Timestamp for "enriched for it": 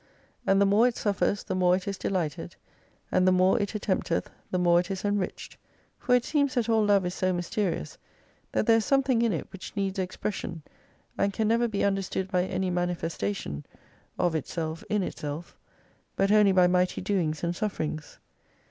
5.05-6.25